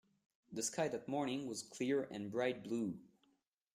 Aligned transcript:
The 0.51 0.63
sky 0.63 0.87
that 0.87 1.07
morning 1.07 1.45
was 1.45 1.61
clear 1.61 2.07
and 2.09 2.31
bright 2.31 2.63
blue. 2.63 2.97